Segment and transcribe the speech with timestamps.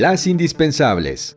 [0.00, 1.36] las indispensables.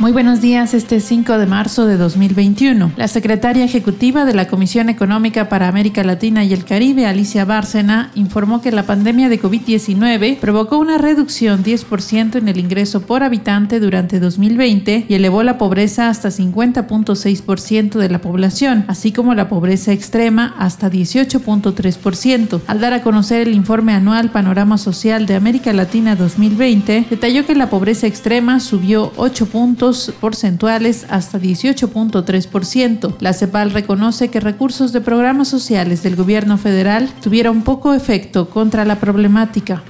[0.00, 2.92] Muy buenos días, este 5 de marzo de 2021.
[2.96, 8.10] La secretaria ejecutiva de la Comisión Económica para América Latina y el Caribe, Alicia Bárcena,
[8.16, 13.78] informó que la pandemia de COVID-19 provocó una reducción 10% en el ingreso por habitante
[13.78, 19.92] durante 2020 y elevó la pobreza hasta 50.6% de la población, así como la pobreza
[19.92, 22.62] extrema hasta 18.3%.
[22.66, 27.54] Al dar a conocer el informe anual Panorama Social de América Latina 2020, detalló que
[27.54, 29.83] la pobreza extrema subió 8 puntos
[30.20, 33.16] porcentuales hasta 18.3%.
[33.20, 38.84] La CEPAL reconoce que recursos de programas sociales del gobierno federal tuvieron poco efecto contra
[38.84, 39.82] la problemática.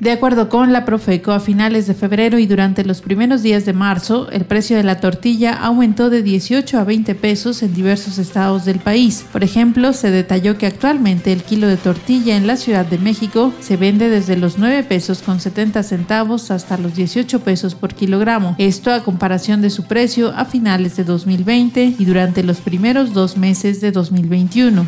[0.00, 3.74] De acuerdo con la Profeco, a finales de febrero y durante los primeros días de
[3.74, 8.64] marzo, el precio de la tortilla aumentó de 18 a 20 pesos en diversos estados
[8.64, 9.26] del país.
[9.30, 13.52] Por ejemplo, se detalló que actualmente el kilo de tortilla en la Ciudad de México
[13.60, 18.54] se vende desde los 9 pesos con 70 centavos hasta los 18 pesos por kilogramo.
[18.56, 23.36] Esto a comparación de su precio a finales de 2020 y durante los primeros dos
[23.36, 24.86] meses de 2021.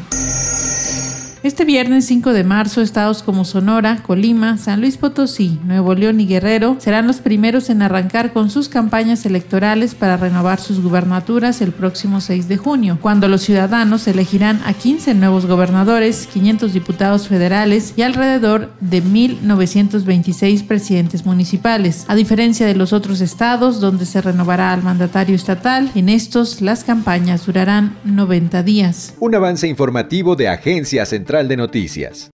[1.43, 6.27] Este viernes 5 de marzo, estados como Sonora, Colima, San Luis Potosí, Nuevo León y
[6.29, 11.73] Guerrero serán los primeros en arrancar con sus campañas electorales para renovar sus gubernaturas el
[11.73, 17.95] próximo 6 de junio, cuando los ciudadanos elegirán a 15 nuevos gobernadores, 500 diputados federales
[17.97, 22.05] y alrededor de 1.926 presidentes municipales.
[22.07, 26.85] A diferencia de los otros estados donde se renovará al mandatario estatal, en estos las
[26.85, 29.15] campañas durarán 90 días.
[29.19, 32.31] Un avance informativo de Agencia Central de Noticias.